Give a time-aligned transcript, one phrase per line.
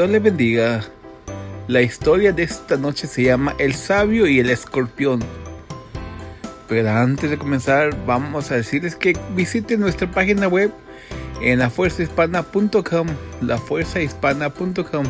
[0.00, 0.82] Dios le bendiga.
[1.68, 5.20] La historia de esta noche se llama El sabio y el escorpión.
[6.70, 10.72] Pero antes de comenzar, vamos a decirles que visiten nuestra página web
[11.42, 13.08] en lafuerzahispana.com,
[13.42, 15.04] lafuerzahispana.com.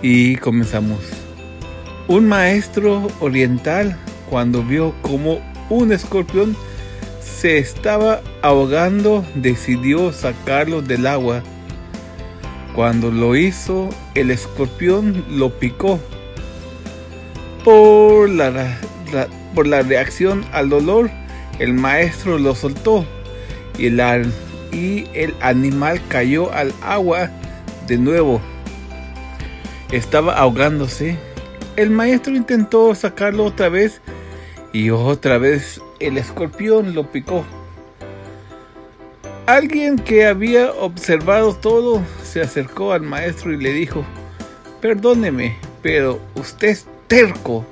[0.00, 1.00] Y comenzamos.
[2.06, 3.98] Un maestro oriental,
[4.30, 6.56] cuando vio como un escorpión
[7.20, 11.42] se estaba ahogando, decidió sacarlo del agua.
[12.78, 15.98] Cuando lo hizo, el escorpión lo picó.
[17.64, 18.78] Por la,
[19.52, 21.10] por la reacción al dolor,
[21.58, 23.04] el maestro lo soltó
[23.76, 24.32] y el,
[24.70, 27.32] y el animal cayó al agua
[27.88, 28.40] de nuevo.
[29.90, 31.18] Estaba ahogándose.
[31.74, 34.00] El maestro intentó sacarlo otra vez
[34.72, 37.44] y otra vez el escorpión lo picó.
[39.46, 44.04] Alguien que había observado todo se acercó al maestro y le dijo,
[44.80, 47.66] perdóneme, pero usted es terco.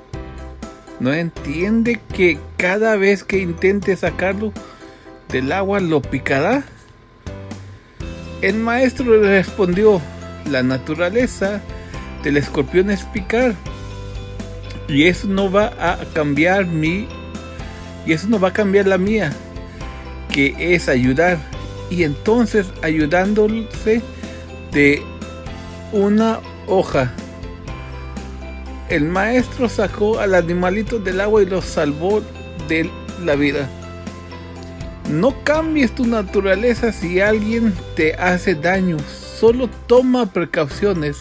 [0.99, 4.51] ¿No entiende que cada vez que intente sacarlo
[5.29, 6.63] del agua lo picará?
[8.41, 10.01] El maestro le respondió,
[10.49, 11.61] la naturaleza
[12.23, 13.53] del escorpión es picar.
[14.87, 17.07] Y eso no va a cambiar mi
[18.07, 19.33] y eso no va a cambiar la mía,
[20.31, 21.37] que es ayudar.
[21.89, 24.01] Y entonces ayudándose
[24.77, 25.01] de
[25.91, 27.11] una hoja.
[28.89, 32.21] El maestro sacó al animalito del agua y lo salvó
[32.67, 32.87] de
[33.25, 33.67] la vida.
[35.09, 38.97] No cambies tu naturaleza si alguien te hace daño.
[38.99, 41.17] Solo toma precauciones.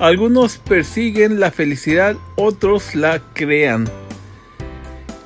[0.00, 3.88] Algunos persiguen la felicidad, otros la crean.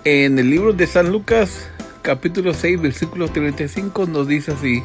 [0.05, 1.71] En el libro de San Lucas,
[2.03, 4.83] capítulo 6, versículo 35, nos dice así.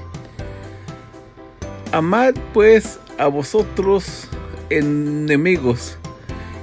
[1.91, 4.29] Amad pues a vosotros
[4.69, 5.97] enemigos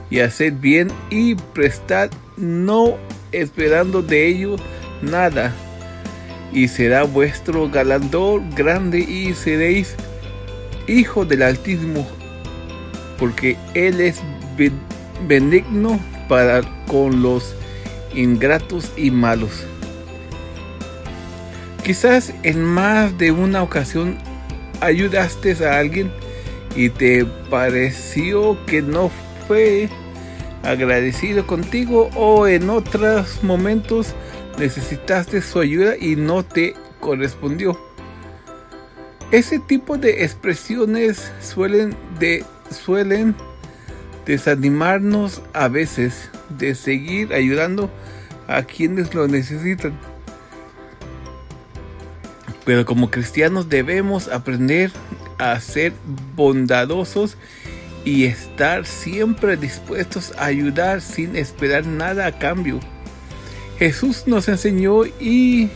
[0.08, 2.96] y haced bien y prestad no
[3.30, 4.56] esperando de ello
[5.02, 5.54] nada
[6.50, 9.94] y será vuestro galardón grande y seréis
[10.86, 12.06] hijo del Altísimo
[13.18, 14.22] porque Él es
[15.26, 17.54] benigno para con los
[18.14, 19.66] ingratos y malos.
[21.84, 24.16] Quizás en más de una ocasión
[24.80, 26.10] ayudaste a alguien
[26.76, 29.10] y te pareció que no
[29.46, 29.88] fue
[30.62, 34.14] agradecido contigo o en otros momentos
[34.58, 37.78] necesitaste su ayuda y no te correspondió.
[39.30, 43.34] Ese tipo de expresiones suelen, de, suelen
[44.26, 47.90] desanimarnos a veces de seguir ayudando
[48.46, 49.98] a quienes lo necesitan.
[52.68, 54.90] Pero como cristianos debemos aprender
[55.38, 55.94] a ser
[56.36, 57.38] bondadosos
[58.04, 62.78] y estar siempre dispuestos a ayudar sin esperar nada a cambio.
[63.78, 65.70] Jesús nos enseñó y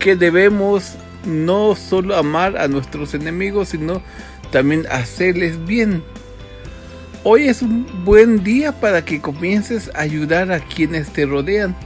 [0.00, 0.96] que debemos
[1.26, 4.02] no solo amar a nuestros enemigos, sino
[4.50, 6.02] también hacerles bien.
[7.22, 11.76] Hoy es un buen día para que comiences a ayudar a quienes te rodean,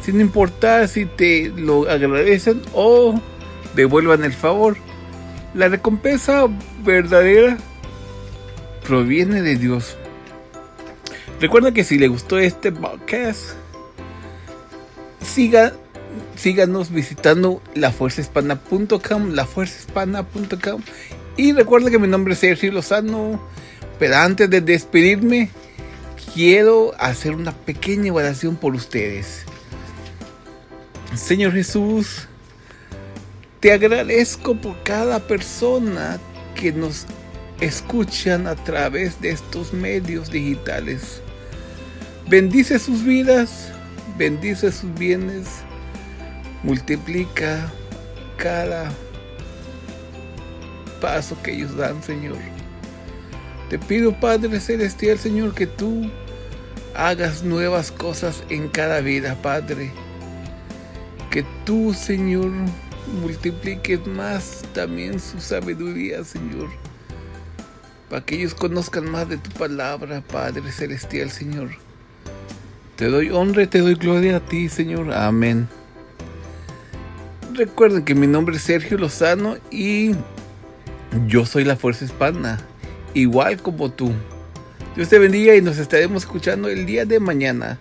[0.00, 3.20] sin importar si te lo agradecen o
[3.74, 4.76] devuelvan el favor.
[5.54, 6.46] La recompensa
[6.82, 7.58] verdadera
[8.86, 9.96] proviene de Dios.
[11.40, 13.54] Recuerda que si le gustó este podcast,
[15.22, 15.72] siga,
[16.36, 20.82] síganos visitando lafuerzahispana.com, lafuerzahispana.com
[21.36, 23.40] y recuerda que mi nombre es Sergio Lozano
[24.00, 25.50] pero antes de despedirme,
[26.32, 29.44] quiero hacer una pequeña oración por ustedes.
[31.14, 32.26] Señor Jesús,
[33.60, 36.18] te agradezco por cada persona
[36.54, 37.06] que nos
[37.60, 41.20] escuchan a través de estos medios digitales.
[42.26, 43.70] Bendice sus vidas,
[44.16, 45.46] bendice sus bienes,
[46.62, 47.70] multiplica
[48.38, 48.90] cada
[51.02, 52.38] paso que ellos dan, Señor.
[53.68, 56.10] Te pido, Padre Celestial, Señor, que tú
[56.94, 59.92] hagas nuevas cosas en cada vida, Padre.
[61.30, 62.50] Que tú, Señor,
[63.10, 66.68] multipliques más también su sabiduría, Señor.
[68.08, 71.70] Para que ellos conozcan más de tu palabra, Padre Celestial, Señor.
[72.96, 75.12] Te doy honra y te doy gloria a ti, Señor.
[75.12, 75.68] Amén.
[77.54, 80.12] Recuerden que mi nombre es Sergio Lozano y
[81.26, 82.58] yo soy la Fuerza Hispana
[83.14, 84.12] igual como tú.
[84.96, 87.78] Dios te bendiga y nos estaremos escuchando el día de mañana.